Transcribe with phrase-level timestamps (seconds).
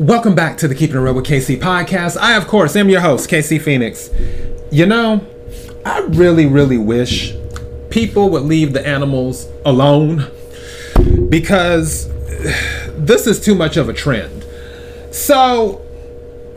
[0.00, 2.16] Welcome back to the Keeping It Real with KC podcast.
[2.16, 4.10] I, of course, am your host, KC Phoenix.
[4.72, 5.24] You know,
[5.86, 7.36] I really, really wish
[7.90, 10.32] people would leave the animals alone
[11.28, 12.08] because
[12.96, 14.44] this is too much of a trend.
[15.12, 15.80] So,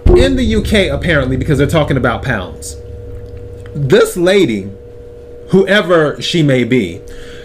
[0.08, 2.82] in the UK, apparently, because they're talking about pounds,
[3.76, 4.72] this lady,
[5.50, 7.04] whoever she may be,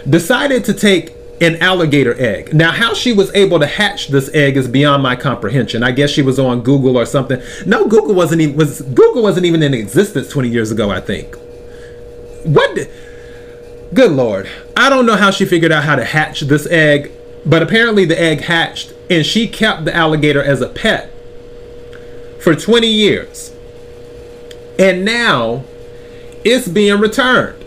[0.09, 1.13] decided to take
[1.43, 2.53] an alligator egg.
[2.53, 5.83] Now, how she was able to hatch this egg is beyond my comprehension.
[5.83, 7.41] I guess she was on Google or something.
[7.65, 11.35] No, Google wasn't even was Google wasn't even in existence 20 years ago, I think.
[12.43, 12.77] What
[13.93, 14.49] Good lord.
[14.75, 17.11] I don't know how she figured out how to hatch this egg,
[17.45, 21.11] but apparently the egg hatched and she kept the alligator as a pet
[22.39, 23.53] for 20 years.
[24.79, 25.63] And now
[26.43, 27.63] it's being returned.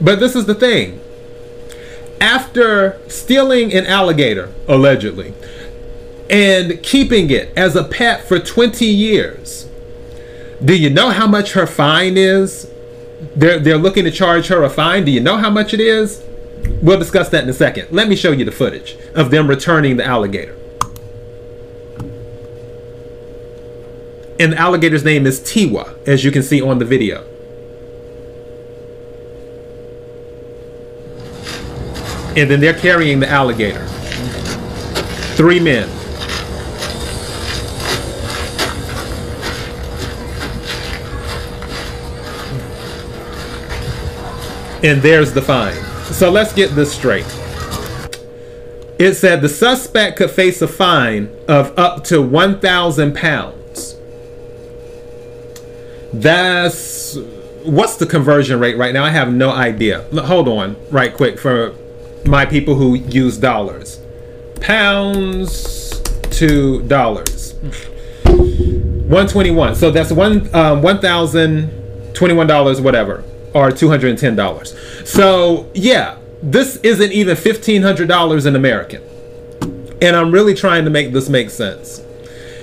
[0.00, 1.00] But this is the thing
[2.22, 5.34] after stealing an alligator, allegedly,
[6.30, 9.68] and keeping it as a pet for 20 years,
[10.64, 12.70] do you know how much her fine is?
[13.34, 15.04] They're, they're looking to charge her a fine.
[15.04, 16.22] Do you know how much it is?
[16.80, 17.88] We'll discuss that in a second.
[17.90, 20.56] Let me show you the footage of them returning the alligator.
[24.38, 27.26] And the alligator's name is Tiwa, as you can see on the video.
[32.36, 33.86] And then they're carrying the alligator.
[35.36, 35.88] Three men.
[44.84, 45.76] And there's the fine.
[46.12, 47.26] So let's get this straight.
[48.98, 53.96] It said the suspect could face a fine of up to 1,000 pounds.
[56.12, 57.16] That's
[57.64, 59.04] what's the conversion rate right now?
[59.04, 60.02] I have no idea.
[60.24, 61.74] Hold on, right quick for
[62.26, 64.00] my people who use dollars.
[64.60, 66.00] Pounds
[66.32, 67.54] to dollars.
[68.24, 69.74] 121.
[69.74, 71.70] So that's one um, one thousand
[72.14, 74.74] twenty-one dollars, whatever, or two hundred and ten dollars.
[75.04, 79.02] So yeah, this isn't even fifteen hundred dollars in American.
[80.00, 82.02] And I'm really trying to make this make sense.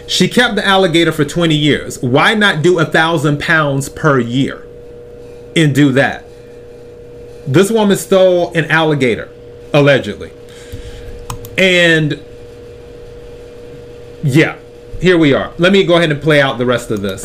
[0.08, 2.02] She kept the alligator for 20 years.
[2.02, 4.66] Why not do a thousand pounds per year
[5.56, 6.26] and do that?
[7.46, 9.30] This woman stole an alligator
[9.74, 10.32] allegedly.
[11.58, 12.24] And
[14.24, 14.58] yeah,
[15.02, 15.54] here we are.
[15.58, 17.24] Let me go ahead and play out the rest of this.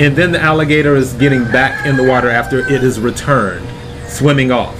[0.00, 3.68] And then the alligator is getting back in the water after it is returned,
[4.08, 4.76] swimming off.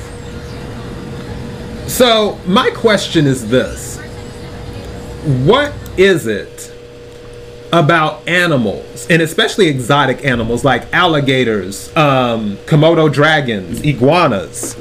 [1.87, 3.99] So, my question is this
[5.45, 6.73] What is it
[7.73, 14.77] about animals and especially exotic animals like alligators, um, Komodo dragons, iguanas,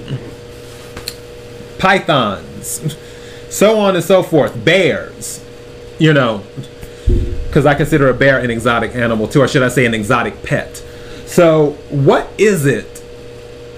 [1.80, 2.98] pythons,
[3.50, 5.44] so on and so forth, bears,
[6.00, 6.44] you know,
[7.48, 10.44] because I consider a bear an exotic animal too, or should I say an exotic
[10.44, 10.84] pet.
[11.26, 13.04] So, what is it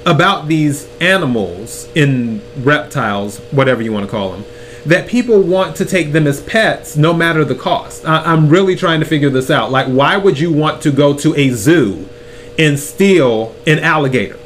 [0.05, 4.43] about these animals in reptiles, whatever you want to call them,
[4.85, 8.05] that people want to take them as pets no matter the cost.
[8.05, 9.71] I, am really trying to figure this out.
[9.71, 12.07] Like, why would you want to go to a zoo
[12.59, 14.37] and steal an alligator?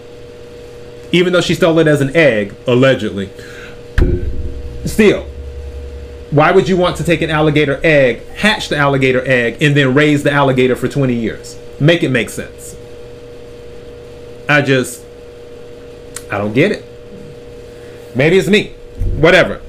[1.11, 3.29] Even though she stole it as an egg, allegedly.
[4.85, 5.23] Still,
[6.31, 9.93] why would you want to take an alligator egg, hatch the alligator egg, and then
[9.93, 11.57] raise the alligator for 20 years?
[11.79, 12.75] Make it make sense.
[14.49, 15.03] I just,
[16.31, 16.85] I don't get it.
[18.15, 18.73] Maybe it's me.
[19.15, 19.61] Whatever.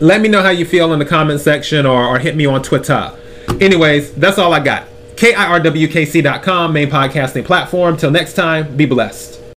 [0.00, 2.62] Let me know how you feel in the comment section or, or hit me on
[2.62, 3.12] Twitter.
[3.60, 4.86] Anyways, that's all I got.
[5.16, 7.98] KIRWKC.com, main podcasting platform.
[7.98, 9.39] Till next time, be blessed.